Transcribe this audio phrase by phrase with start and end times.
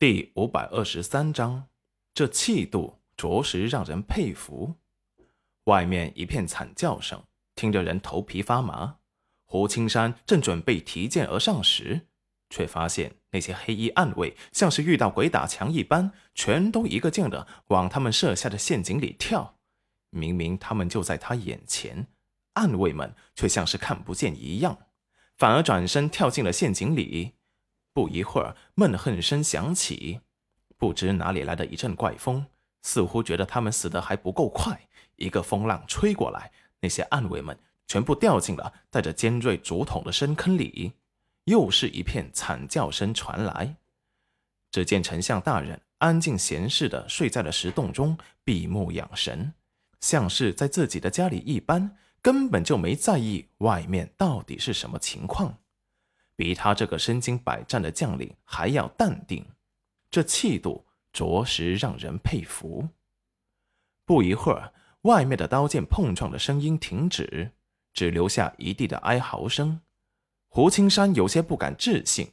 [0.00, 1.68] 第五百二十三章，
[2.14, 4.76] 这气度着实让人佩服。
[5.64, 7.22] 外面一片惨叫声，
[7.54, 8.96] 听着人头皮发麻。
[9.44, 12.06] 胡青山正准备提剑而上时，
[12.48, 19.58] 却发现那些黑衣暗卫像是遇到鬼打墙一般，全都一个劲的往他们设下的陷阱里跳。
[20.08, 22.06] 明明他们就在他眼前，
[22.54, 24.78] 暗卫们却像是看不见一样，
[25.36, 27.34] 反而转身跳进了陷阱里。
[27.92, 30.20] 不一会儿，闷哼声响起，
[30.76, 32.46] 不知哪里来的一阵怪风，
[32.82, 34.88] 似乎觉得他们死得还不够快。
[35.16, 36.50] 一个风浪吹过来，
[36.80, 40.92] 那些暗卫们全部掉进了带着尖锐竹筒的深坑里。
[41.44, 43.76] 又是一片惨叫声传来。
[44.70, 49.52] 只见丞相大人安静闲适的睡在了石洞中，闭目养神，
[50.00, 55.58] 像是在自己的家里一般，根本就没在意外面到底是什么情况。
[56.40, 59.44] 比他这个身经百战的将领还要淡定，
[60.10, 62.88] 这气度着实让人佩服。
[64.06, 67.52] 不一会儿，外面的刀剑碰撞的声音停止，
[67.92, 69.82] 只留下一地的哀嚎声。
[70.48, 72.32] 胡青山有些不敢置信，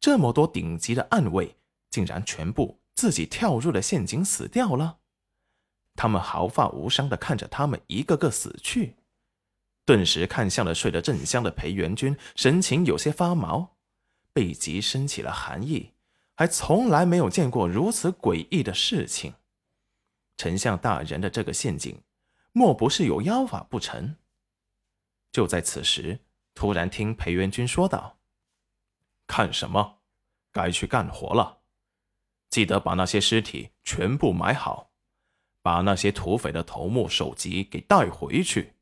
[0.00, 1.54] 这么多顶级的暗卫，
[1.88, 4.98] 竟然全部自己跳入了陷阱死掉了。
[5.94, 8.96] 他们毫发无伤的看着他们一个个死去。
[9.86, 13.76] 顿时看向了睡得正香的裴元君，神情有些发毛，
[14.32, 15.92] 背脊升起了寒意，
[16.34, 19.34] 还从来没有见过如此诡异的事情。
[20.36, 22.02] 丞相大人的这个陷阱，
[22.50, 24.16] 莫不是有妖法不成？
[25.30, 26.18] 就在此时，
[26.52, 28.18] 突然听裴元君说道
[29.28, 30.00] ：“看什么？
[30.50, 31.60] 该去干活了。
[32.50, 34.90] 记得把那些尸体全部埋好，
[35.62, 38.72] 把那些土匪的头目首级给带回去。”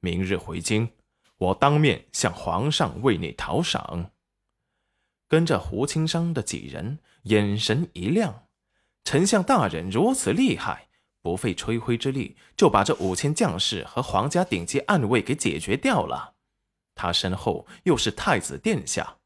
[0.00, 0.90] 明日回京，
[1.38, 4.12] 我当面向皇上为你讨赏。
[5.26, 8.46] 跟着胡青山的几人眼神一亮，
[9.04, 10.88] 丞相大人如此厉害，
[11.20, 16.36] 不费吹灰之力就把这五千将士和皇家顶级暗卫给解决掉了。
[16.94, 19.18] 他身后又是太子殿下，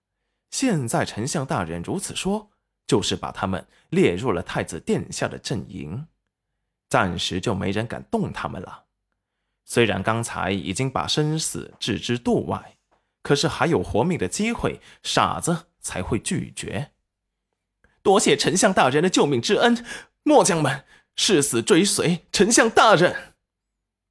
[0.51, 2.51] 现在丞相大人如此说，
[2.87, 6.07] 就是把他们列入了太子殿下的阵营，
[6.89, 8.87] 暂时就没人敢动他们了。
[9.65, 12.77] 虽然刚才已经把生死置之度外，
[13.23, 16.91] 可是还有活命的机会，傻子才会拒绝。
[18.03, 19.85] 多谢丞相大人的救命之恩，
[20.25, 20.85] 末将们
[21.15, 23.35] 誓死追随丞相大人。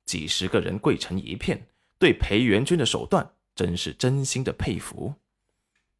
[0.06, 1.68] 几十个人跪成一片，
[2.00, 5.16] 对裴元君的手段真是真心的佩服。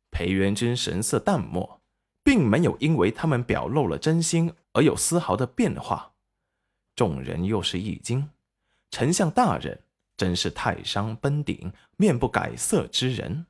[0.10, 1.82] 裴元君神色淡漠，
[2.24, 6.14] 并没有因为他们表露了真心而有丝毫的变化。
[6.96, 8.30] 众人又是一惊。
[8.92, 9.86] 丞相大人
[10.18, 13.48] 真是泰山崩顶、面不改色之人。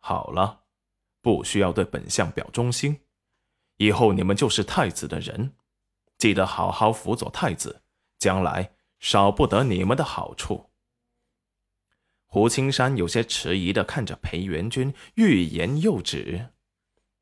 [0.00, 0.64] 好了，
[1.22, 3.00] 不需要对本相表忠心，
[3.76, 5.54] 以后你们就是太子的人，
[6.18, 7.82] 记得好好辅佐太子，
[8.18, 10.70] 将来少不得你们的好处。
[12.26, 16.48] 胡青山有些迟疑的看着裴元君，欲言又止。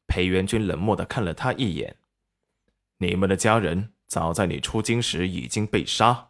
[0.07, 1.99] 裴元君冷漠的看了他一眼
[2.99, 6.30] ：“你们的家人早在你出京时已经被杀。”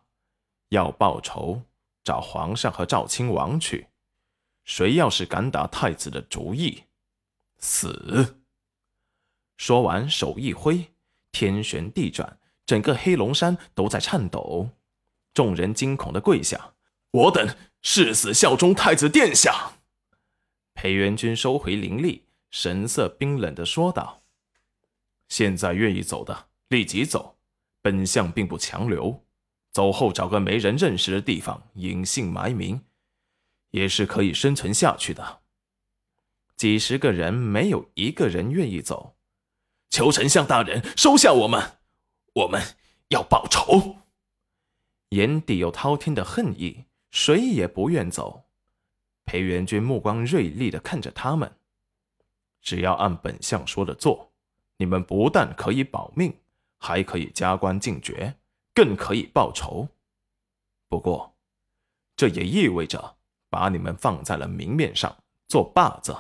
[0.71, 1.63] 要报仇，
[2.03, 3.89] 找皇上和赵亲王去。
[4.65, 6.85] 谁要是敢打太子的主意，
[7.59, 8.37] 死！
[9.57, 10.93] 说完，手一挥，
[11.33, 14.71] 天旋地转，整个黑龙山都在颤抖。
[15.35, 16.75] 众人惊恐的跪下
[17.11, 19.73] ：“我等誓死效忠太子殿下。”
[20.75, 24.23] 裴元君收回灵力，神色冰冷的说道
[25.29, 27.37] ：“现在愿意走的，立即走，
[27.83, 29.25] 本相并不强留。”
[29.73, 32.85] 走后找个没人认识的地方隐姓埋名，
[33.71, 35.41] 也是可以生存下去的。
[36.57, 39.17] 几十个人没有一个人愿意走，
[39.89, 41.79] 求丞相大人收下我们，
[42.35, 42.61] 我们
[43.09, 43.97] 要报仇。
[45.11, 48.45] 眼底有滔天的恨意，谁也不愿走。
[49.25, 51.57] 裴元君目光锐利的看着他们，
[52.61, 54.33] 只要按本相说的做，
[54.79, 56.37] 你们不但可以保命，
[56.77, 58.40] 还可以加官进爵。
[58.81, 59.89] 更可以报仇，
[60.89, 61.37] 不过，
[62.17, 63.19] 这也意味着
[63.51, 65.19] 把你们放在了明面上
[65.49, 66.17] 做靶子。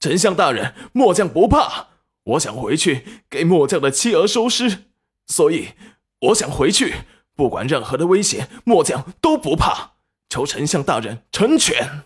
[0.00, 1.90] 丞相大人，末将不怕，
[2.24, 4.86] 我想回去给末将的妻儿收尸，
[5.28, 5.74] 所以
[6.22, 7.02] 我想回去，
[7.36, 9.92] 不管任何的危险，末将都不怕。
[10.28, 12.02] 求丞相大人成全。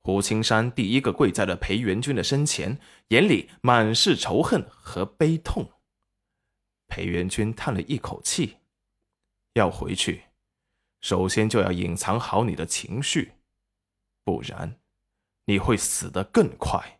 [0.00, 2.80] 胡青山第一个跪在了裴元君的身前，
[3.10, 5.70] 眼里满是仇恨和悲痛。
[6.88, 8.56] 裴元君叹了一口气，
[9.52, 10.24] 要回去，
[11.00, 13.34] 首先就要隐藏好你的情绪，
[14.24, 14.80] 不然
[15.44, 16.97] 你会死得更快。